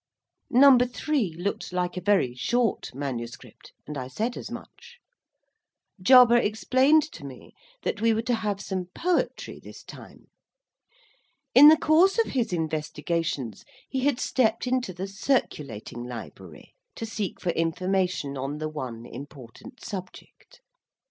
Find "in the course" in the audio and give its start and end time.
11.53-12.17